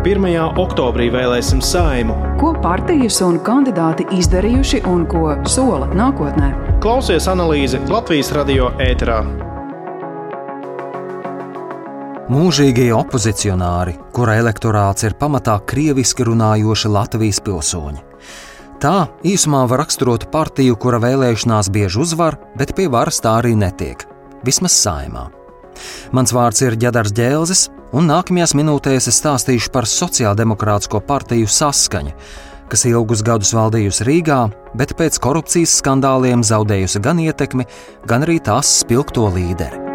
1. 0.00 0.56
oktobrī 0.56 1.10
vēlēsim 1.12 1.58
saimu. 1.60 2.14
Ko 2.40 2.54
partijas 2.64 3.18
un 3.20 3.34
kandidāti 3.44 4.06
izdarījuši 4.16 4.78
un 4.88 5.02
ko 5.04 5.34
sola 5.44 5.90
nākotnē? 5.92 6.46
Klausies 6.80 7.26
analīzi 7.28 7.76
Latvijas 7.90 8.30
radio 8.32 8.70
ēterā. 8.80 9.18
Mūžīgie 12.32 12.86
opozicionāri, 12.96 13.98
kura 14.16 14.38
elektorāts 14.40 15.04
ir 15.04 15.18
pamatā 15.20 15.58
krieviski 15.68 16.24
runājoši 16.30 16.92
Latvijas 16.94 17.42
pilsoņi. 17.44 18.00
Tā 18.80 18.94
īsumā 19.20 19.66
var 19.68 19.82
raksturot 19.82 20.30
partiju, 20.32 20.78
kura 20.80 21.02
vēlēšanās 21.02 21.68
bieži 21.68 22.00
uzvar, 22.06 22.38
bet 22.56 22.72
pie 22.78 22.88
varas 22.88 23.20
tā 23.20 23.34
arī 23.42 23.52
netiek. 23.52 24.06
Vismaz 24.48 24.78
saimā. 24.80 25.26
Mans 26.16 26.32
vārds 26.32 26.64
ir 26.64 26.78
Džedars 26.80 27.12
Džēlzis, 27.12 27.66
un 27.96 28.06
nākamajās 28.10 28.54
minūtēs 28.58 29.08
es 29.10 29.18
stāstīšu 29.20 29.72
par 29.74 29.88
sociāldemokrātisko 29.88 31.00
partiju 31.06 31.48
saskaņu, 31.50 32.14
kas 32.70 32.86
ilgus 32.86 33.24
gadus 33.26 33.52
valdījusi 33.56 34.06
Rīgā, 34.06 34.40
bet 34.78 34.94
pēc 34.98 35.18
korupcijas 35.22 35.74
skandāliem 35.80 36.44
zaudējusi 36.46 37.02
gan 37.02 37.22
ietekmi, 37.22 37.66
gan 38.06 38.26
arī 38.26 38.38
tās 38.46 38.70
spilgto 38.84 39.26
līderi. 39.34 39.88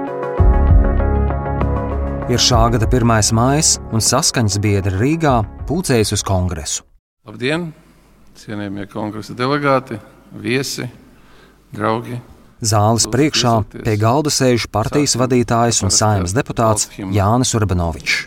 Ir 2.25 2.41
šā 2.41 2.63
gada 2.73 2.89
1. 2.89 3.15
maija, 3.37 3.65
un 3.93 4.01
saskaņas 4.01 4.59
biedri 4.61 4.97
Rīgā 4.97 5.39
pūcējas 5.69 6.15
uz 6.17 6.25
kongresu. 6.25 6.83
Labdien, 7.25 7.69
cienījamie 8.41 8.89
kongresa 8.91 9.37
delegāti, 9.37 10.01
viesi, 10.33 10.89
draugi! 11.73 12.19
Zāles 12.63 13.07
priekšā 13.11 13.55
pie 13.73 13.95
galda 13.99 14.31
sēž 14.31 14.69
partijas 14.71 15.17
vadītājs 15.19 15.81
un 15.83 15.91
saimnes 15.91 16.35
deputāts 16.35 16.87
Jānis 16.95 17.51
Urbanovičs. 17.57 18.25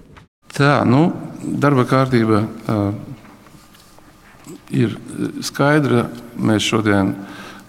Tā, 0.53 0.83
nu, 0.89 1.09
darba 1.41 1.85
kārtība 1.89 2.43
uh, 2.45 2.93
ir 4.75 4.97
skaidra. 5.45 6.09
Mēs 6.39 6.67
šodien 6.67 7.15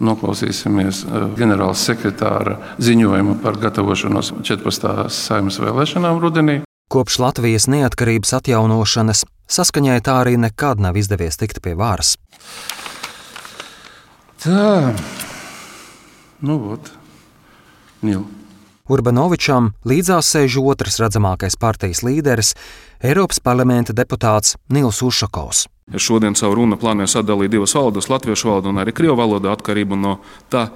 noklausīsimies 0.04 1.04
uh, 1.06 1.28
ģenerāla 1.40 1.76
sekretāra 1.78 2.58
ziņojumu 2.82 3.40
par 3.44 3.60
gatavošanos 3.62 4.34
14. 4.44 5.08
saimnes 5.14 5.60
vēlēšanām 5.64 6.20
rudenī. 6.24 6.62
Kopš 6.90 7.20
Latvijas 7.22 7.68
neatkarības 7.70 8.34
atjaunošanas 8.40 9.24
saskaņai 9.50 10.00
tā 10.06 10.16
arī 10.24 10.40
nekad 10.42 10.82
nav 10.82 10.98
izdevies 10.98 11.38
tikt 11.38 11.62
pie 11.62 11.76
varas. 11.78 12.16
Tā. 14.40 14.96
Nu, 16.42 16.58
vot, 16.58 16.92
Nil. 18.02 18.24
Urbanovičam 18.90 19.74
līdzās 19.86 20.32
sēž 20.34 20.56
otrs 20.64 20.98
redzamākais 20.98 21.60
partijas 21.62 22.00
līderis, 22.02 22.56
Eiropas 23.06 23.38
parlamenta 23.44 23.94
deputāts 23.94 24.56
Nils 24.74 25.04
Ušakovs. 25.06 25.68
Es 25.94 26.06
šodien 26.06 26.34
savu 26.38 26.58
runu 26.58 26.78
plānoju 26.80 27.12
sadalīt 27.12 27.54
divas 27.54 27.76
valodas, 27.78 28.10
latviešu 28.10 28.50
valodu 28.50 28.72
un 28.72 28.82
arī 28.82 28.94
krievu 28.98 29.18
valodu, 29.20 29.52
atkarībā 29.52 29.98
no 29.98 30.16
tā, 30.50 30.70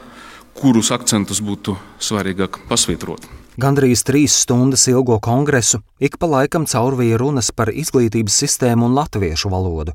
kurus 0.58 0.91
akcentus 0.94 1.41
būtu 1.41 1.78
svarīgāk 2.02 2.61
pasvītrot. 2.69 3.25
Gandrīz 3.58 4.02
trīs 4.06 4.36
stundas 4.45 4.88
ilgo 4.89 5.19
kongresu 5.22 5.84
ik 6.02 6.19
pa 6.22 6.30
laikam 6.30 6.66
caurvīja 6.69 7.17
runas 7.22 7.52
par 7.53 7.69
izglītības 7.69 8.38
sistēmu 8.45 8.89
un 8.89 8.97
latviešu 8.97 9.50
valodu, 9.53 9.94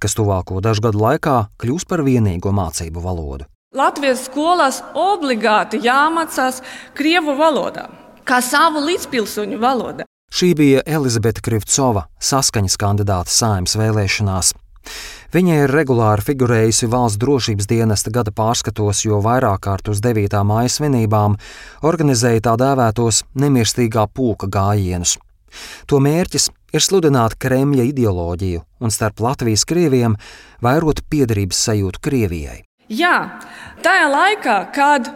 kas 0.00 0.16
tuvāko 0.16 0.60
dažu 0.64 0.88
gadu 0.88 1.04
laikā 1.04 1.38
kļūs 1.60 1.88
par 1.88 2.04
vienīgo 2.04 2.52
mācību 2.52 3.04
valodu. 3.04 3.48
Latvijas 3.76 4.22
skolās 4.24 4.78
obligāti 4.96 5.76
jāmācās 5.84 6.62
krievu 6.96 7.34
valodā, 7.36 7.82
kā 8.24 8.38
savu 8.40 8.80
līdzpilsoņu 8.86 9.58
valodu. 9.60 10.06
Šī 10.32 10.54
bija 10.56 10.80
Elizabete 10.88 11.42
Krivcova, 11.44 12.06
saskaņas 12.16 12.78
kandidāte 12.80 13.28
saimnes 13.32 13.76
vēlēšanās. 13.76 14.54
Viņa 15.36 15.58
ir 15.66 15.72
regulāri 15.76 16.24
figurējusi 16.24 16.88
valsts 16.88 17.20
drošības 17.20 17.68
dienesta 17.68 18.12
gada 18.12 18.32
pārskatos, 18.32 19.02
jo 19.04 19.18
vairāk 19.20 19.60
kārt 19.66 19.90
uz 19.92 20.00
9. 20.00 20.38
māja 20.48 20.72
svinībām 20.72 21.36
organizēja 21.84 22.46
tā 22.48 22.54
dēvētos 22.62 23.26
nemirstīgā 23.36 24.06
pūka 24.16 24.48
gājienus. 24.48 25.18
To 25.92 26.00
mērķis 26.00 26.48
ir 26.72 26.84
sludināt 26.84 27.36
Kremļa 27.36 27.84
ideoloģiju 27.90 28.64
un 28.80 28.96
starp 28.96 29.20
Latvijas 29.20 29.68
krieviem 29.68 30.16
vairot 30.64 31.04
piederības 31.12 31.60
sajūtu 31.68 32.04
Krievijai. 32.08 32.62
Jā, 32.88 33.40
tajā 33.84 34.06
laikā, 34.08 34.56
kad 34.72 35.10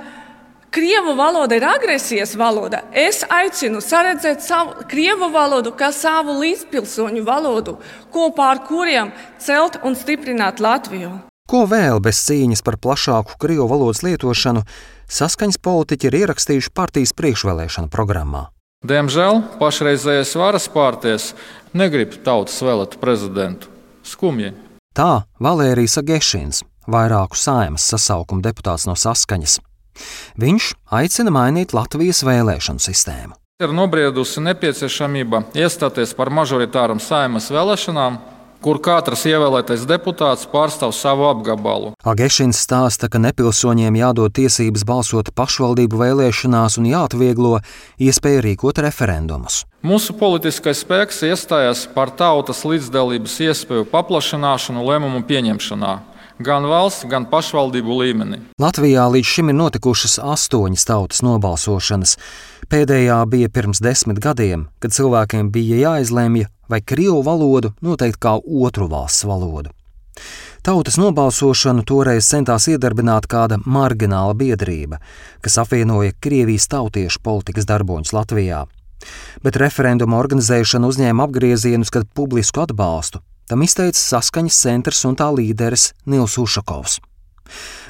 krievu 0.73 1.15
valoda 1.17 1.57
ir 1.57 1.65
agresijas 1.65 2.35
valoda, 2.37 2.83
es 2.93 3.23
aicinu 3.29 3.81
saredzēt 3.81 4.45
savu 4.45 4.87
krievu 4.89 5.31
valodu 5.33 5.73
kā 5.77 5.89
savu 5.93 6.37
līdzpilsoņu 6.41 7.25
valodu, 7.25 7.79
kopā 8.13 8.53
ar 8.55 8.63
kuriem 8.69 9.13
celt 9.41 9.79
un 9.85 9.97
stiprināt 9.97 10.61
Latviju. 10.61 11.15
Ko 11.49 11.65
vēl 11.69 12.01
bez 12.01 12.21
cīņas 12.29 12.63
par 12.65 12.79
plašāku 12.81 13.37
krievu 13.41 13.67
valodas 13.69 14.03
lietošanu 14.05 14.63
saskaņas 15.13 15.61
politiķi 15.65 16.09
ir 16.09 16.19
ierakstījuši 16.23 16.73
partijas 16.77 17.13
priekšvēlēšana 17.17 17.93
programmā? 17.93 18.51
Diemžēl 18.85 19.43
pašreizējais 19.61 20.35
varas 20.41 20.69
pārties 20.73 21.33
negrib 21.73 22.17
tautas 22.25 22.57
vēlēt 22.65 22.97
prezidentu. 23.01 23.69
Skumji. 24.03 24.53
Tā 24.97 25.23
Valērijas 25.41 26.01
Gešins, 26.05 26.65
vairāku 26.91 27.39
saimas 27.39 27.87
sasaukumu 27.93 28.43
deputāts 28.45 28.89
no 28.89 28.97
saskaņas. 28.99 29.61
Viņš 30.41 30.73
aicina 30.99 31.33
mainīt 31.35 31.75
Latvijas 31.77 32.23
vēlēšanu 32.27 32.83
sistēmu. 32.83 33.37
Ir 33.63 33.71
nobriedusi 33.77 34.43
nepieciešamība 34.43 35.45
iestāties 35.55 36.17
par 36.19 36.33
mažoritāram 36.35 36.99
saimas 36.99 37.51
vēlēšanām, 37.53 38.17
kur 38.63 38.79
katrs 38.83 39.25
ievēlētais 39.27 39.85
deputāts 39.91 40.47
pārstāv 40.51 40.95
savu 40.95 41.27
apgabalu. 41.29 41.93
Agešins 42.07 42.63
stāsta, 42.63 43.11
ka 43.11 43.21
nepilsoņiem 43.23 43.99
jādod 43.99 44.35
tiesības 44.39 44.87
balsot 44.89 45.33
pašvaldību 45.39 45.99
vēlēšanās 46.01 46.79
un 46.81 46.89
jāatvieglo 46.91 47.59
iespēja 48.03 48.45
rīkot 48.47 48.81
referendumus. 48.87 49.63
Mūsu 49.87 50.15
politiskais 50.19 50.85
spēks 50.87 51.25
iestājās 51.27 51.85
par 51.95 52.15
tautas 52.19 52.63
līdzdalības 52.67 53.37
iespēju 53.51 53.91
paplašināšanu 53.91 54.87
lēmumu 54.87 55.23
pieņemšanā 55.27 55.93
gan 56.45 56.67
valsts, 56.69 57.07
gan 57.11 57.27
pašvaldību 57.31 57.99
līmenī. 58.03 58.41
Latvijā 58.63 59.07
līdz 59.15 59.29
šim 59.35 59.53
ir 59.53 59.59
notikušas 59.59 60.19
astoņas 60.23 60.87
tautas 60.89 61.23
nobalsošanas. 61.27 62.17
Pēdējā 62.73 63.19
bija 63.31 63.51
pirms 63.53 63.83
desmit 63.85 64.21
gadiem, 64.23 64.67
kad 64.83 64.95
cilvēkiem 64.95 65.51
bija 65.55 65.81
jāizlemj, 65.87 66.47
vai 66.73 66.81
krievu 66.81 67.23
valodu 67.27 67.73
noteikt 67.85 68.21
kā 68.23 68.39
otru 68.41 68.89
valsts 68.93 69.27
valodu. 69.29 69.73
Tautas 70.63 70.95
nobalsošanu 71.01 71.83
toreiz 71.83 72.29
centās 72.31 72.69
iedarbināt 72.71 73.27
kāda 73.27 73.59
margināla 73.67 74.37
biedrība, 74.39 75.01
kas 75.43 75.59
apvienoja 75.59 76.15
Krievijas 76.23 76.69
tautiešu 76.71 77.19
politikas 77.25 77.67
darboņus 77.67 78.15
Latvijā. 78.15 78.63
Bet 79.43 79.59
referenduma 79.59 80.21
organizēšana 80.23 80.87
uzņēma 80.87 81.27
apgriezienus, 81.27 81.91
kad 81.91 82.07
publisku 82.15 82.63
atbalstu 82.63 83.25
Tam 83.51 83.63
izteica 83.65 83.99
saskaņas 83.99 84.61
centrs 84.65 85.05
un 85.09 85.17
tā 85.19 85.29
līderis 85.35 85.91
Nils 86.07 86.39
Ušakovs. 86.39 87.01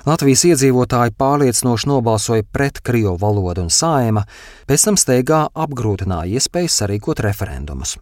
Latvijas 0.06 0.42
iedzīvotāji 0.48 1.14
pārliecinoši 1.18 1.88
nobalsoja 1.90 2.46
pret 2.50 2.80
krievu 2.82 3.14
valodu 3.20 3.62
un 3.62 3.70
sājuma, 3.70 4.24
pēc 4.66 4.88
tam 4.88 4.98
steigā 4.98 5.44
apgrūtināja 5.54 6.40
iespēju 6.40 6.72
sarīkot 6.76 7.22
referendumus. 7.22 7.98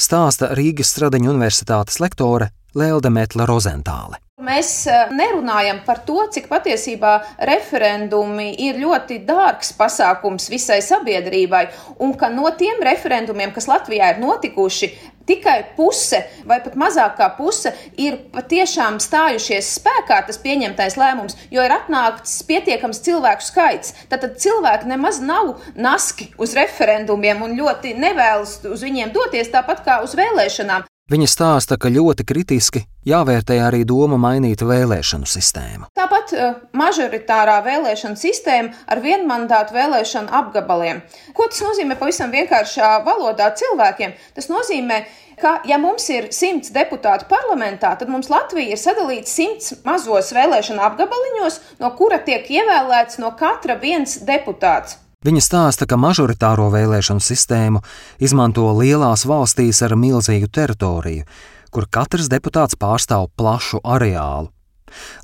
Stāsta 0.00 0.54
Rīgas 0.56 0.94
Stradiņu 0.94 1.34
universitātes 1.34 2.00
lektore 2.00 2.52
Lelde 2.76 3.12
Metla 3.12 3.48
Rozentāle. 3.50 4.22
Mēs 4.46 4.70
eh, 4.86 5.10
nerunājam 5.16 5.80
par 5.86 6.02
to, 6.06 6.20
cik 6.30 6.46
patiesībā 6.50 7.16
referendumi 7.48 8.52
ir 8.66 8.78
ļoti 8.78 9.18
dārgs 9.26 9.72
pasākums 9.74 10.46
visai 10.52 10.78
sabiedrībai, 10.84 11.64
un 12.04 12.14
ka 12.18 12.30
no 12.30 12.52
tiem 12.54 12.84
referendumiem, 12.86 13.50
kas 13.56 13.66
Latvijā 13.70 14.12
ir 14.12 14.22
notikuši, 14.22 14.92
tikai 15.26 15.56
puse 15.74 16.20
vai 16.46 16.60
pat 16.62 16.76
mazākā 16.78 17.32
puse 17.34 17.72
ir 17.98 18.20
patiešām 18.34 19.00
stājušies 19.02 19.72
spēkā 19.80 20.20
tas 20.28 20.38
pieņemtais 20.44 20.98
lēmums, 21.00 21.34
jo 21.50 21.66
ir 21.66 21.74
atnākts 21.80 22.38
pietiekams 22.46 23.02
cilvēku 23.02 23.48
skaits. 23.48 23.96
Tātad 24.12 24.38
cilvēki 24.42 24.92
nemaz 24.92 25.18
nav 25.18 25.56
naski 25.74 26.30
uz 26.38 26.54
referendumiem 26.54 27.42
un 27.42 27.58
ļoti 27.58 27.96
nevēlas 27.98 28.60
uz 28.70 28.86
viņiem 28.86 29.16
doties 29.16 29.50
tāpat 29.50 29.82
kā 29.88 30.04
uz 30.06 30.14
vēlēšanām. 30.14 30.86
Viņa 31.06 31.26
stāsta, 31.30 31.76
ka 31.78 31.86
ļoti 31.86 32.24
kritiski 32.26 32.80
jāvērtē 33.06 33.60
arī 33.62 33.84
doma 33.86 34.16
mainīt 34.18 34.64
vēlēšanu 34.66 35.28
sistēmu. 35.30 35.86
Tāpat 35.94 36.32
uh, 36.34 36.56
mažoritārā 36.74 37.60
vēlēšana 37.62 38.18
sistēma 38.18 38.74
ar 38.90 39.02
vienmandātu 39.04 39.76
vēlēšanu 39.76 40.34
apgabaliem. 40.34 41.04
Ko 41.30 41.46
tas 41.46 41.62
nozīmē 41.62 41.94
pavisam 42.00 42.34
vienkāršā 42.34 42.90
valodā 43.06 43.52
cilvēkiem? 43.54 44.16
Tas 44.34 44.50
nozīmē, 44.50 44.98
ka, 45.38 45.60
ja 45.70 45.78
mums 45.78 46.10
ir 46.10 46.32
simts 46.34 46.74
deputātu 46.74 47.30
parlamentā, 47.30 47.94
tad 47.94 48.10
mums 48.10 48.26
Latvija 48.26 48.74
ir 48.74 48.82
sadalīta 48.82 49.30
simts 49.30 49.76
mazos 49.86 50.34
vēlēšana 50.34 50.90
apgabaliņos, 50.90 51.62
no 51.86 51.94
kura 51.94 52.18
tiek 52.26 52.50
ievēlēts 52.50 53.22
no 53.22 53.30
katra 53.38 53.78
viens 53.78 54.18
deputāts. 54.26 54.98
Viņa 55.26 55.42
stāsta, 55.42 55.88
ka 55.90 55.98
mažoritāro 55.98 56.68
vēlēšanu 56.70 57.22
sistēmu 57.24 57.80
izmanto 58.22 58.68
lielās 58.78 59.24
valstīs 59.26 59.82
ar 59.82 59.96
milzīgu 59.98 60.46
teritoriju, 60.54 61.26
kur 61.74 61.88
katrs 61.90 62.30
deputāts 62.30 62.78
pārstāv 62.78 63.26
plašu 63.34 63.82
areālu. 63.82 64.52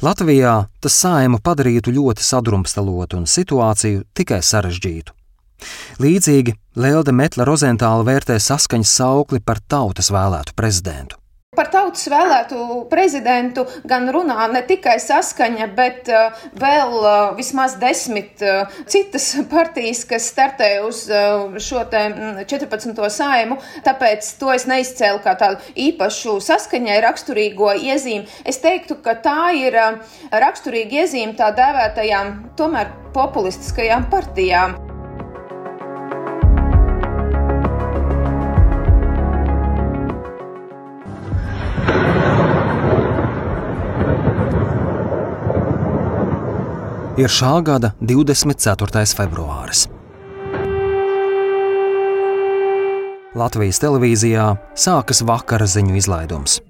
Latvijā 0.03 0.57
tas 0.83 0.99
saimu 1.05 1.39
padarītu 1.39 1.95
ļoti 1.95 2.27
sadrumstalotu 2.27 3.23
un 3.23 3.31
situāciju 3.31 4.03
tikai 4.19 4.43
sarežģītu. 4.43 5.15
Līdzīgi 6.03 6.57
Lielda 6.83 7.15
Metla 7.15 7.47
Rozentāla 7.47 8.03
vērtē 8.03 8.43
saskaņas 8.43 8.99
saukli 8.99 9.39
par 9.39 9.63
tautas 9.71 10.11
vēlētu 10.11 10.59
prezidentu. 10.59 11.22
Tautas 11.73 12.05
vēlētu 12.13 12.57
prezidentu 12.91 13.65
gan 13.89 14.09
runā 14.13 14.45
ne 14.53 14.61
tikai 14.69 14.99
saskaņa, 15.01 15.69
bet 15.77 16.11
uh, 16.13 16.43
vēl 16.61 16.97
uh, 16.99 17.15
vismaz 17.39 17.79
desmit 17.81 18.43
uh, 18.45 18.69
citas 18.91 19.31
partijas, 19.53 20.05
kas 20.09 20.29
startē 20.33 20.71
uz 20.85 21.05
šo 21.63 21.85
te 21.93 22.05
14. 22.45 22.93
Mm, 22.93 23.01
saimu, 23.13 23.59
tāpēc 23.87 24.29
to 24.41 24.53
es 24.53 24.69
neizcēlu 24.69 25.23
kā 25.25 25.35
tādu 25.41 25.75
īpašu 25.89 26.39
saskaņai 26.45 27.01
raksturīgo 27.07 27.73
iezīmi. 27.81 28.29
Es 28.49 28.61
teiktu, 28.63 29.01
ka 29.05 29.17
tā 29.25 29.53
ir 29.57 29.77
raksturīga 30.31 31.03
iezīme 31.03 31.37
tā 31.39 31.53
dēvētajām 31.57 32.35
tomēr 32.61 32.93
populistiskajām 33.17 34.11
partijām. 34.13 34.92
Ir 47.17 47.29
šā 47.29 47.59
gada 47.65 47.93
24. 48.01 49.05
februāris. 49.17 49.87
Latvijas 53.37 53.81
televīzijā 53.81 54.47
sākas 54.77 55.23
vakara 55.25 55.69
ziņu 55.69 55.97
izlaidums. 56.01 56.61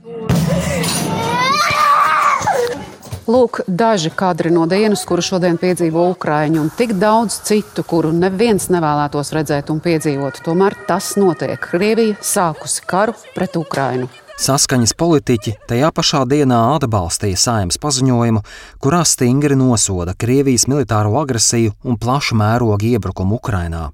Lūk, 3.33 3.63
daži 3.67 4.11
kadri 4.11 4.51
no 4.51 4.67
dienas, 4.67 5.05
kuru 5.07 5.23
šodien 5.23 5.57
piedzīvo 5.59 6.09
Ukrāņi, 6.11 6.59
un 6.59 6.73
tik 6.75 6.97
daudz 6.99 7.39
citu, 7.47 7.85
kuru 7.87 8.11
neviens 8.13 8.67
nevēlētos 8.75 9.31
redzēt 9.35 9.71
un 9.73 9.79
piedzīvot. 9.83 10.43
Tomēr 10.45 10.77
tas 10.89 11.15
notiek. 11.17 11.57
Krievija 11.71 12.19
sākusi 12.19 12.83
karu 12.91 13.15
pret 13.37 13.57
Ukrāņu. 13.59 14.11
Saskaņas 14.41 14.95
politiķi 14.97 15.53
tajā 15.69 15.91
pašā 15.93 16.23
dienā 16.29 16.59
atbalstīja 16.79 17.37
saimnes 17.37 17.79
paziņojumu, 17.83 18.41
kurā 18.83 19.03
stingri 19.05 19.59
nosoda 19.59 20.15
Krievijas 20.19 20.65
militāro 20.71 21.13
agresiju 21.21 21.75
un 21.85 21.99
plašu 22.01 22.39
mērogu 22.41 22.95
iebrukumu 22.95 23.37
Ukrainā. 23.37 23.91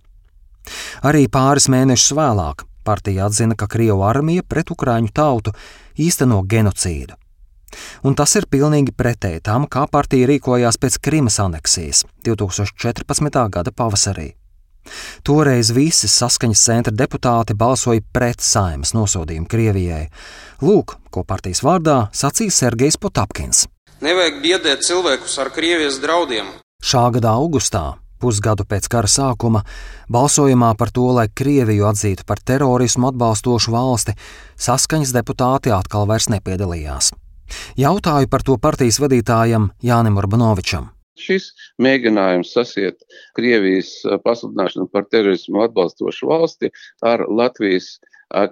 Arī 1.02 1.26
pāris 1.32 1.68
mēnešus 1.72 2.14
vēlāk 2.18 2.64
partija 2.88 3.26
atzina, 3.28 3.56
ka 3.58 3.68
Krievu 3.68 4.04
armija 4.06 4.46
pret 4.46 4.70
Ukrāņu 4.72 5.12
tautu 5.12 5.52
īsteno 5.98 6.40
genocīdu. 6.46 7.18
Un 8.06 8.14
tas 8.16 8.32
ir 8.38 8.46
pilnīgi 8.48 8.94
pretēji 8.96 9.42
tam, 9.44 9.66
kā 9.68 9.84
partija 9.92 10.30
rīkojās 10.30 10.80
pēc 10.80 11.00
Krimas 11.04 11.36
aneksijas 11.44 12.06
2014. 12.24 13.48
gada 13.52 13.74
pavasarī. 13.74 14.37
Toreiz 15.26 15.72
visi 15.74 16.08
saskaņas 16.10 16.64
centra 16.70 16.94
deputāti 16.94 17.56
balsoja 17.58 18.04
pret 18.12 18.40
saimas 18.44 18.94
nosodījumu 18.96 19.48
Krievijai. 19.50 20.08
Lūk, 20.64 20.96
ko 21.10 21.24
partijas 21.24 21.62
vārdā 21.66 22.08
sacīja 22.12 22.54
Sergejs 22.54 22.98
Potapkins. 23.00 23.66
Nevajag 24.04 24.42
biedēt 24.42 24.84
cilvēkus 24.86 25.38
ar 25.42 25.50
Krievijas 25.54 25.98
draudiem. 26.02 26.50
Šā 26.78 27.08
gada 27.14 27.32
augustā, 27.34 27.96
pusgadu 28.22 28.66
pēc 28.68 28.86
kara 28.90 29.10
sākuma, 29.10 29.64
balsojumā 30.10 30.74
par 30.78 30.92
to, 30.94 31.08
lai 31.16 31.26
Krieviju 31.28 31.88
atzītu 31.90 32.26
par 32.26 32.38
terorismu 32.38 33.10
atbalstošu 33.10 33.74
valsti, 33.74 34.14
saskaņas 34.58 35.14
deputāti 35.16 35.74
atkal 35.74 36.06
vairs 36.10 36.30
nepiedalījās. 36.30 37.10
Jautāju 37.80 38.28
par 38.30 38.44
to 38.44 38.58
partijas 38.60 39.00
vadītājam 39.02 39.72
Jānim 39.82 40.20
Urbanovičam. 40.20 40.92
Šis 41.18 41.50
mēģinājums 41.82 42.52
sasiet 42.54 43.02
Krievijas 43.38 43.96
pasludināšanu 44.24 44.88
par 44.92 45.08
terorismu 45.10 45.64
atbalstošu 45.66 46.30
valsti 46.30 46.70
ar 47.02 47.26
Latvijas 47.28 47.96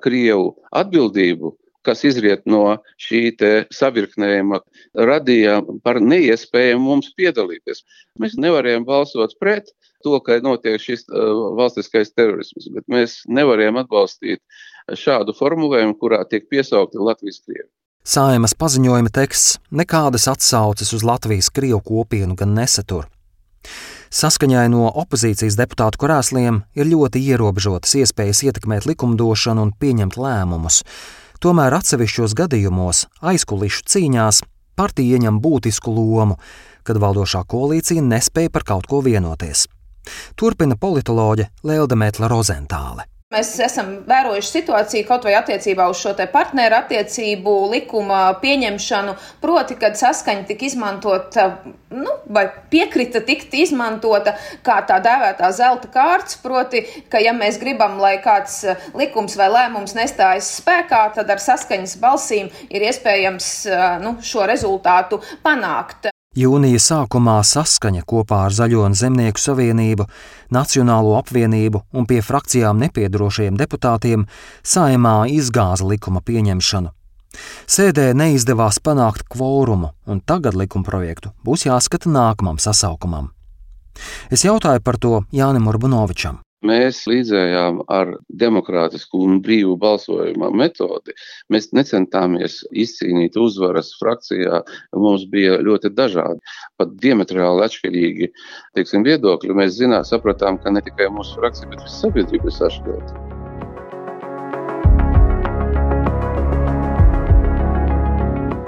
Krievu 0.02 0.54
atbildību, 0.74 1.52
kas 1.86 2.02
izriet 2.08 2.42
no 2.50 2.78
šī 2.98 3.36
savirknējuma, 3.70 4.58
radīja 4.98 5.60
par 5.86 6.00
neiespējamu 6.02 6.82
mums 6.82 7.12
piedalīties. 7.18 7.84
Mēs 8.18 8.34
nevarējām 8.40 8.88
balsot 8.88 9.36
pret 9.38 9.70
to, 10.02 10.18
ka 10.26 10.40
notiek 10.42 10.82
šis 10.82 11.06
valstiskais 11.60 12.10
terorisms, 12.16 12.66
bet 12.74 12.90
mēs 12.90 13.20
nevarējām 13.30 13.78
atbalstīt 13.84 14.42
šādu 14.98 15.34
formulējumu, 15.38 15.98
kurā 16.02 16.24
tiek 16.26 16.50
piesaukti 16.50 16.98
Latvijas 16.98 17.42
Krievi. 17.44 17.70
Saimas 18.06 18.52
paziņojuma 18.54 19.10
teksts 19.10 19.56
nekādas 19.74 20.28
atsauces 20.30 20.92
uz 20.94 21.02
Latvijas 21.02 21.48
krievu 21.50 21.80
kopienu 21.82 22.36
gan 22.38 22.52
nesatur. 22.54 23.08
Saskaņai 24.14 24.68
no 24.70 24.84
opozīcijas 25.02 25.56
deputātu 25.58 25.98
krēsliem 26.04 26.60
ir 26.78 26.86
ļoti 26.86 27.18
ierobežotas 27.32 27.96
iespējas 27.98 28.44
ietekmēt 28.46 28.86
likumdošanu 28.86 29.64
un 29.66 29.72
pieņemt 29.74 30.20
lēmumus. 30.22 30.84
Tomēr 31.42 31.74
atsevišķos 31.80 32.36
gadījumos 32.38 33.02
aizkulišu 33.26 33.82
cīņās 33.90 34.44
partija 34.78 35.18
ieņem 35.18 35.42
būtisku 35.42 35.90
lomu, 35.90 36.38
kad 36.86 37.02
valdošā 37.02 37.42
koalīcija 37.50 38.06
nespēja 38.06 38.54
par 38.54 38.68
kaut 38.70 38.86
ko 38.86 39.02
vienoties. 39.02 39.66
Turpina 40.38 40.78
politoloģe 40.78 41.50
Lelda 41.66 41.98
Mētla 41.98 42.30
Rozentāle. 42.30 43.10
Mēs 43.34 43.48
esam 43.58 43.88
vērojuši 44.06 44.50
situāciju 44.52 45.04
kaut 45.08 45.24
vai 45.26 45.32
attiecībā 45.34 45.88
uz 45.90 45.98
šo 45.98 46.12
partneru 46.30 46.76
attiecību 46.76 47.54
likuma 47.72 48.20
pieņemšanu, 48.38 49.16
proti, 49.42 49.74
kad 49.80 49.98
saskaņa 49.98 50.46
tika 50.46 50.68
izmantota, 50.68 51.48
nu, 51.90 52.14
vai 52.30 52.44
piekrita 52.70 53.24
tikt 53.26 53.58
izmantota 53.58 54.36
kā 54.62 54.78
tā 54.86 55.00
dēvētā 55.02 55.50
zelta 55.58 55.90
kārts, 55.90 56.38
proti, 56.38 56.86
ka 57.10 57.18
ja 57.18 57.34
mēs 57.34 57.58
gribam, 57.58 57.98
lai 57.98 58.20
kāds 58.22 58.60
likums 58.94 59.34
vai 59.34 59.50
lēmums 59.58 59.98
nestājas 59.98 60.54
spēkā, 60.62 61.08
tad 61.18 61.26
ar 61.26 61.42
saskaņas 61.42 61.98
balsīm 61.98 62.54
ir 62.70 62.86
iespējams 62.92 63.54
nu, 64.06 64.20
šo 64.22 64.46
rezultātu 64.46 65.18
panākt. 65.42 66.14
Jūnija 66.36 66.76
sākumā 66.76 67.38
saskaņa 67.48 68.02
kopā 68.04 68.42
ar 68.46 68.52
Zaļo 68.52 68.82
un 68.84 68.92
Zemnieku 68.92 69.40
savienību, 69.40 70.04
Nacionālo 70.52 71.14
apvienību 71.16 71.80
un 71.96 72.04
pie 72.04 72.20
frakcijām 72.20 72.76
nepiedarošajiem 72.82 73.56
deputātiem 73.56 74.26
saimā 74.60 75.16
izgāza 75.32 75.88
likuma 75.88 76.20
pieņemšanu. 76.20 76.92
Sēdē 77.64 78.10
neizdevās 78.16 78.82
panākt 78.84 79.24
kvorumu, 79.32 79.94
un 80.04 80.20
tagad 80.20 80.56
likumprojektu 80.60 81.32
būs 81.44 81.66
jāskata 81.70 82.12
nākamam 82.12 82.60
sasaukumam. 82.60 83.32
Es 84.28 84.44
jautāju 84.44 84.84
par 84.84 85.00
to 85.00 85.22
Jānim 85.32 85.72
Urbanovičam. 85.72 86.42
Mēs 86.64 87.02
līdzējām 87.04 87.82
ar 87.92 88.14
demokrātisku 88.40 89.20
un 89.26 89.40
brīvu 89.44 89.74
balsojuma 89.80 90.48
metodi. 90.56 91.12
Mēs 91.52 91.68
necentāmies 91.76 92.62
izcīnīt 92.72 93.36
uzvaras 93.36 93.92
frakcijā. 94.00 94.62
Mums 94.96 95.26
bija 95.28 95.60
ļoti 95.60 95.92
dažādi, 95.92 96.40
pat 96.80 96.96
diametrāli 97.02 97.66
atšķirīgi 97.66 98.30
teiksim, 98.78 99.04
viedokļi. 99.04 99.56
Mēs 99.60 99.76
zinām, 99.76 100.04
sapratām, 100.08 100.56
ka 100.62 100.72
ne 100.72 100.80
tikai 100.86 101.10
mūsu 101.12 101.36
frakcija, 101.36 101.68
bet 101.74 101.84
visa 101.84 102.06
sabiedrība 102.06 102.48
ir 102.48 102.56
sašķelta. 102.56 103.24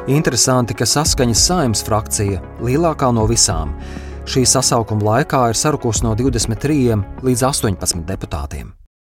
Interesanti, 0.09 0.73
ka 0.73 0.87
saskaņas 0.89 1.41
saimnes 1.51 1.83
frakcija, 1.85 2.39
lielākā 2.65 3.11
no 3.13 3.27
visām, 3.29 3.75
šī 4.29 4.45
sasaukuma 4.49 5.07
laikā 5.07 5.47
ir 5.51 5.57
sarukusi 5.57 6.05
no 6.05 6.13
23 6.19 6.99
līdz 7.25 7.45
18 7.49 8.05
deputātiem. 8.09 8.75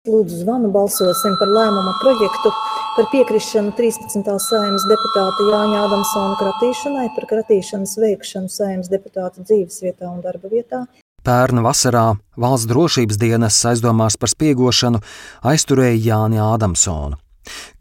Lūdzu, 0.09 0.39
zvanu 0.47 0.71
balsosim 0.73 1.35
par 1.37 1.51
lēmuma 1.51 1.93
projektu 2.01 2.53
par 2.95 3.09
piekrišanu 3.13 3.75
13. 3.77 4.31
saimas 4.41 4.87
deputāta 4.89 5.47
Jāņa 5.51 5.83
Adamsona 5.89 6.39
kratīšanai 6.41 7.09
par 7.17 7.27
kratīšanas 7.33 7.99
veikšanu 8.01 8.49
saimas 8.49 8.89
deputāta 8.93 9.45
dzīvesvietā 9.45 10.09
un 10.09 10.23
darba 10.25 10.49
vietā. 10.53 10.85
Pērna 11.27 11.61
vasarā 11.67 12.07
valsts 12.41 12.71
drošības 12.71 13.19
dienas 13.21 13.59
aizdomās 13.69 14.17
par 14.17 14.33
spiegošanu 14.33 15.03
aizturēja 15.53 16.01
Jāni 16.07 16.41
Ādamsonu. 16.41 17.19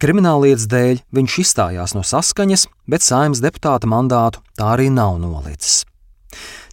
Krimināllietas 0.02 0.68
dēļ 0.72 1.04
viņš 1.16 1.38
izstājās 1.46 1.96
no 1.96 2.04
saskaņas, 2.04 2.68
bet 2.90 3.06
saimnes 3.06 3.40
deputāta 3.44 3.88
mandātu 3.88 4.44
tā 4.60 4.74
arī 4.74 4.90
nav 4.92 5.22
nolicis. 5.22 5.86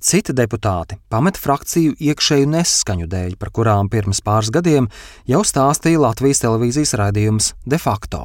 Citi 0.07 0.31
deputāti 0.39 0.95
pameta 1.11 1.41
frakciju 1.43 1.97
iekšēju 1.99 2.47
nesaskaņu 2.53 3.09
dēļ, 3.11 3.33
par 3.41 3.51
kurām 3.51 3.89
pirms 3.91 4.21
pāris 4.23 4.53
gadiem 4.55 4.87
jau 5.27 5.41
stāstīja 5.43 5.99
Latvijas 5.99 6.45
televīzijas 6.45 6.95
raidījums 7.01 7.49
De 7.67 7.81
facto. 7.83 8.21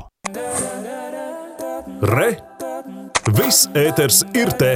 Re! 2.05 2.29
Viss 3.33 3.65
ēters 3.73 4.21
ir 4.38 4.53
te! 4.61 4.75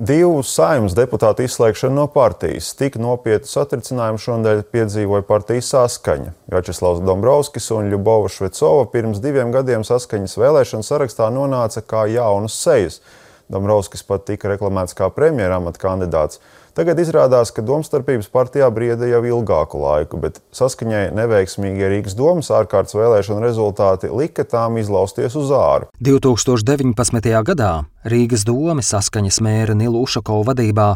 Divu 0.00 0.40
saimnes 0.48 0.96
deputātu 0.96 1.44
izslēgšana 1.44 1.92
no 1.92 2.08
partijas. 2.08 2.72
Tik 2.80 2.96
nopietnu 2.96 3.52
satricinājumu 3.52 4.24
šodien 4.24 4.64
piedzīvoja 4.72 5.28
partijas 5.28 5.74
saskaņa. 5.74 6.38
Vjačeslavs 6.48 7.04
Dombrovskis 7.04 7.68
un 7.76 7.92
Ļubova 7.92 8.32
Švecova 8.32 8.88
pirms 8.96 9.20
diviem 9.20 9.52
gadiem 9.52 9.84
saskaņas 9.84 10.40
vēlēšanu 10.40 10.88
sarakstā 10.88 11.28
nonāca 11.36 11.84
kā 11.84 12.08
jaunas 12.08 12.56
sejas. 12.56 13.02
Dombrovskis 13.50 14.04
pat 14.06 14.28
tika 14.28 14.52
reklamēts 14.52 14.94
kā 14.94 15.08
premjeramata 15.10 15.80
kandidāts. 15.82 16.38
Tagad 16.76 17.00
izrādās, 17.02 17.50
ka 17.50 17.64
domstarpības 17.66 18.28
partijā 18.30 18.68
brieda 18.70 19.08
jau 19.10 19.20
ilgāku 19.26 19.80
laiku, 19.82 20.20
bet 20.22 20.38
saskaņai 20.54 21.08
neveiksmīgie 21.18 21.88
Rīgas 21.90 22.14
domas 22.18 22.52
ārkārtas 22.54 22.94
vēlēšana 22.94 23.42
rezultāti 23.42 24.10
lika 24.14 24.46
tām 24.46 24.78
izlausties 24.78 25.34
uz 25.40 25.50
āru. 25.50 25.90
2019. 25.98 27.30
gadā 27.50 27.72
Rīgas 28.06 28.46
doma 28.46 28.86
saskaņas 28.86 29.40
mēra 29.42 29.74
Nilu 29.74 30.04
Ušakovu 30.06 30.46
vadībā 30.52 30.92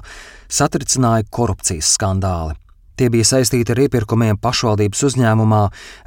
satricināja 0.47 1.27
korupcijas 1.35 1.91
skandāli. 1.99 2.55
Tie 2.95 3.11
bija 3.11 3.27
saistīti 3.27 3.75
ar 3.75 3.83
iepirkumiem 3.89 4.39
pašvaldības 4.39 5.03
uzņēmumā 5.11 5.63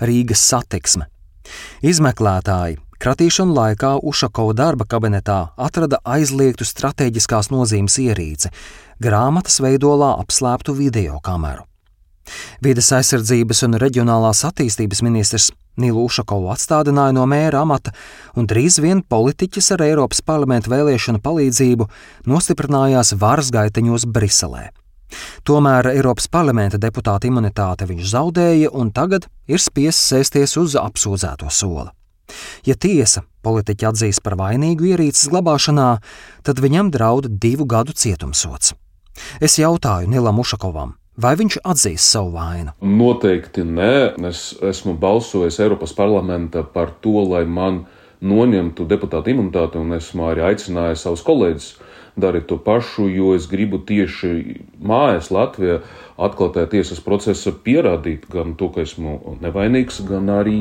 Rīgas 0.08 0.48
satiksme. 0.48 1.10
Izmeklētāji 1.84 2.80
Kratīšanu 2.98 3.54
laikā 3.54 3.92
Ušakova 4.10 4.56
darba 4.58 4.86
kabinetā 4.90 5.52
atrada 5.62 6.00
aizliegtu 6.02 6.66
strateģiskās 6.66 7.52
nozīmes 7.54 8.00
ierīci- 8.02 8.50
grāmatas 9.06 9.60
veidolā 9.62 10.16
apslēptu 10.24 10.74
video 10.74 11.20
kameru. 11.22 11.64
Vides 12.62 12.90
aizsardzības 12.92 13.64
un 13.68 13.78
reģionālās 13.84 14.42
attīstības 14.50 15.04
ministrs 15.06 15.52
Nilu 15.78 16.08
Ušakovu 16.08 16.50
atstādināja 16.50 17.14
no 17.14 17.26
mēra 17.30 17.62
amata, 17.62 17.94
un 18.36 18.48
drīz 18.48 18.82
vien 18.82 19.04
politiķis 19.04 19.72
ar 19.76 19.84
Eiropas 19.86 20.22
parlamentu 20.22 20.74
vēlēšanu 20.74 21.22
palīdzību 21.22 21.88
nostiprinājās 22.26 23.14
varas 23.14 23.52
gaiteņos 23.52 24.06
Briselē. 24.06 24.72
Tomēr 25.46 25.94
Eiropas 25.94 26.28
parlamenta 26.28 26.78
deputāta 26.78 27.30
imunitāte 27.30 27.86
viņš 27.88 28.10
zaudēja, 28.12 28.74
un 28.74 28.92
tagad 28.92 29.30
ir 29.48 29.62
spiests 29.62 30.10
sēsties 30.12 30.58
uz 30.58 30.76
apsūdzēto 30.76 31.54
soli. 31.54 31.92
Ja 32.68 32.76
tiesa 32.76 33.24
politiķi 33.46 33.88
atzīs 33.90 34.20
par 34.24 34.36
vainīgu 34.40 34.92
ierīces 34.94 35.30
glabāšanā, 35.32 35.90
tad 36.44 36.62
viņam 36.64 36.92
draud 36.94 37.30
divu 37.42 37.68
gadu 37.70 37.96
cietumsots. 37.96 38.74
Es 39.42 39.58
jautāju 39.58 40.10
Nilam 40.12 40.42
Ušakovam, 40.44 40.96
vai 41.18 41.34
viņš 41.40 41.60
atzīs 41.66 42.06
savu 42.06 42.36
vainu? 42.36 42.76
Noteikti 42.82 43.66
nē. 43.66 44.18
Es 44.30 44.52
esmu 44.62 44.98
balsojis 45.00 45.60
Eiropas 45.64 45.96
parlamentā 45.98 46.64
par 46.74 46.94
to, 47.02 47.24
lai 47.26 47.46
man 47.46 47.86
noņemtu 48.22 48.86
deputāta 48.90 49.32
imunitāti, 49.34 49.82
un 49.82 49.98
esmu 49.98 50.30
arī 50.32 50.46
aicinājis 50.52 51.06
savus 51.06 51.26
kolēģus 51.26 51.68
darīt 52.18 52.48
to 52.50 52.58
pašu, 52.58 53.08
jo 53.10 53.34
es 53.38 53.48
gribu 53.50 53.80
tieši 53.80 54.62
mājās 54.82 55.30
Latvijā 55.34 55.82
atklātajā 56.18 56.72
tiesas 56.74 57.04
procesā 57.06 57.54
pierādīt 57.54 58.26
gan 58.34 58.56
to, 58.58 58.72
ka 58.74 58.84
esmu 58.86 59.38
nevainīgs, 59.44 60.02
gan 60.10 60.34
arī 60.40 60.58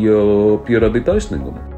pierādīt 0.69 1.09
taisnīgumu. 1.09 1.77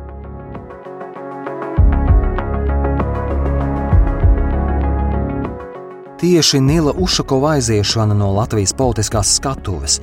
Tieši 6.18 6.58
Nila 6.60 6.92
Ušakova 6.98 7.52
aiziešana 7.54 8.14
no 8.14 8.32
Latvijas 8.34 8.72
politiskās 8.74 9.36
skatuves, 9.36 10.00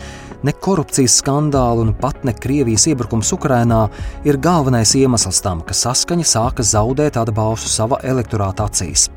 ne 0.48 0.54
korupcijas 0.56 1.18
skandāli 1.20 1.84
un 1.84 1.92
pat 2.00 2.24
ne 2.24 2.32
Krievijas 2.32 2.88
iebrukums 2.88 3.34
Ukrainā 3.36 3.82
ir 4.24 4.40
galvenais 4.40 4.96
iemesls 4.96 5.42
tam, 5.44 5.60
ka 5.60 5.76
saskaņa 5.76 6.30
sāka 6.32 6.64
zaudēt 6.64 7.20
atbalstu 7.20 7.74
sava 7.74 8.00
elektorāta 8.08 8.70
acīs. 8.70 9.10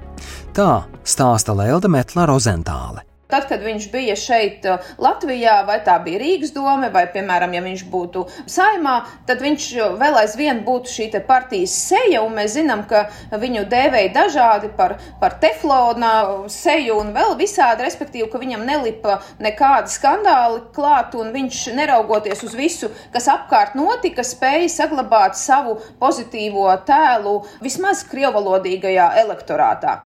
Tā 0.59 0.81
stāsta 1.07 1.55
Lelda 1.55 1.87
Metla 1.87 2.25
Rozentāle. 2.27 3.05
Tad, 3.31 3.45
kad 3.47 3.61
viņš 3.63 3.85
bija 3.93 4.17
šeit, 4.19 4.65
uh, 4.67 4.83
Latvijā, 4.99 5.61
vai 5.69 5.77
tā 5.87 5.95
bija 6.03 6.19
Rīgas 6.19 6.51
doma, 6.51 6.89
vai, 6.91 7.05
piemēram, 7.13 7.53
ja 7.55 7.61
viņš 7.63 7.85
būtu 7.93 8.25
saimā, 8.51 8.95
tad 9.29 9.45
viņš 9.45 9.67
vēl 10.01 10.19
aizvien 10.19 10.65
būtu 10.67 10.91
šī 10.91 11.07
partijas 11.29 11.77
seja, 11.77 12.25
un 12.25 12.35
mēs 12.41 12.57
zinām, 12.57 12.83
ka 12.91 13.05
viņu 13.31 13.69
dēvēja 13.71 14.11
dažādi 14.17 14.73
par, 14.81 14.97
par 15.21 15.39
teflona 15.39 16.11
seju 16.51 16.99
un 17.05 17.15
vēl 17.15 17.37
visādi, 17.39 17.87
respektīvi, 17.87 18.27
ka 18.33 18.43
viņam 18.43 18.67
nelipa 18.67 19.21
nekādi 19.39 19.95
skandāli 19.95 20.65
klāt, 20.75 21.15
un 21.15 21.31
viņš, 21.37 21.63
neraugoties 21.79 22.43
uz 22.49 22.59
visu, 22.59 22.91
kas 23.15 23.31
apkārt 23.31 23.79
notika, 23.79 24.27
spēja 24.27 24.67
saglabāt 24.81 25.39
savu 25.39 25.79
pozitīvo 26.03 26.67
tēlu 26.89 27.45
vismaz 27.63 28.03
krievalodīgajā 28.11 29.13
elektorātā. 29.23 30.01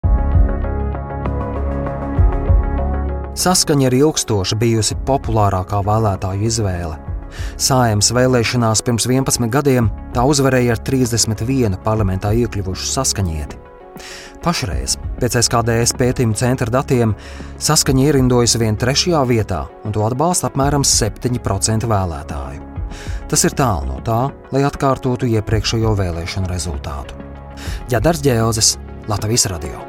Saskaņa 3.39 3.87
ir 3.87 3.95
ilgstoši 4.01 4.57
bijusi 4.59 4.97
populārākā 5.07 5.79
vēlētāju 5.87 6.49
izvēle. 6.49 6.97
Sājums 7.61 8.11
vēlēšanās 8.17 8.83
pirms 8.83 9.07
11 9.07 9.47
gadiem 9.55 9.91
tā 10.17 10.25
uzvarēja 10.27 10.75
ar 10.75 10.81
31 10.83 11.77
parlamentā 11.85 12.33
iekļuvušu 12.35 12.89
saskaņieti. 12.97 13.61
Pašreiz, 14.43 14.97
pēc 15.19 15.37
SKDS 15.39 15.95
pētījuma 15.99 16.39
centra 16.39 16.73
datiem, 16.73 17.15
saskaņa 17.63 18.09
ierindojas 18.09 18.57
vien 18.59 18.79
trešajā 18.79 19.21
vietā, 19.31 19.65
un 19.87 19.95
to 19.95 20.03
atbalsta 20.07 20.51
apmēram 20.51 20.87
7% 20.87 21.87
vēlētāju. 21.91 22.65
Tas 23.31 23.45
ir 23.45 23.55
tālu 23.59 23.93
no 23.93 24.01
tā, 24.07 24.23
lai 24.55 24.65
atkārtotu 24.67 25.29
iepriekšējo 25.35 25.95
vēlēšanu 25.99 26.51
rezultātu. 26.51 27.19
Jādars 27.93 28.25
Džēlzes, 28.25 28.75
Latvijas 29.11 29.47
Radio. 29.53 29.88